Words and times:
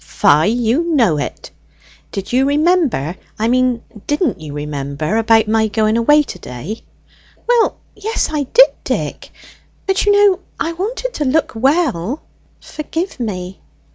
"Fie! 0.03 0.47
you 0.47 0.95
know 0.95 1.19
it. 1.19 1.51
Did 2.11 2.33
you 2.33 2.47
remember, 2.47 3.17
I 3.37 3.47
mean 3.47 3.83
didn't 4.07 4.41
you 4.41 4.51
remember 4.51 5.17
about 5.17 5.47
my 5.47 5.67
going 5.67 5.95
away 5.95 6.23
to 6.23 6.39
day?" 6.39 6.81
"Well, 7.47 7.77
yes, 7.95 8.29
I 8.31 8.47
did, 8.51 8.69
Dick; 8.83 9.29
but, 9.85 10.03
you 10.07 10.11
know, 10.11 10.39
I 10.59 10.73
wanted 10.73 11.13
to 11.13 11.25
look 11.25 11.51
well; 11.53 12.23
forgive 12.61 13.19
me." 13.19 13.59